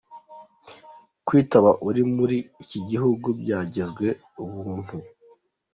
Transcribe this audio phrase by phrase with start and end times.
[1.27, 4.07] Kwitaba uri muri iki gihugu byagizwe
[4.43, 4.95] ubuntu.